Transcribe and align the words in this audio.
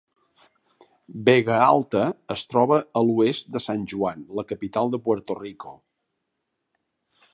Vega 1.27 1.57
Alta 1.65 2.01
es 2.35 2.43
troba 2.53 2.79
a 3.01 3.03
l'oest 3.09 3.53
de 3.57 3.61
San 3.67 3.85
Juan, 3.93 4.25
la 4.41 4.47
capital 4.53 4.91
de 4.97 5.01
Puerto 5.11 5.37
Rico. 5.43 5.75